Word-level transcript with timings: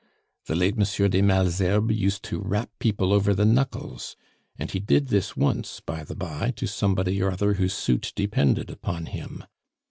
The 0.47 0.55
late 0.55 0.73
M. 0.77 1.11
de 1.11 1.21
Malesherbes 1.21 1.95
use 1.95 2.17
to 2.21 2.39
rap 2.39 2.71
people 2.79 3.13
over 3.13 3.35
the 3.35 3.45
knuckles; 3.45 4.15
and 4.57 4.71
he 4.71 4.79
did 4.79 5.09
this 5.09 5.37
once, 5.37 5.79
by 5.79 6.03
the 6.03 6.15
by, 6.15 6.49
to 6.55 6.65
somebody 6.65 7.21
or 7.21 7.29
other 7.31 7.53
whose 7.53 7.73
suit 7.75 8.11
depended 8.15 8.71
upon 8.71 9.05
him. 9.05 9.43